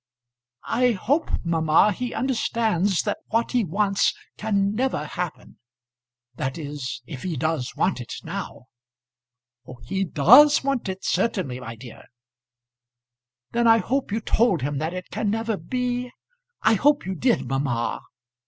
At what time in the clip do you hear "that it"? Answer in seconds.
14.79-15.11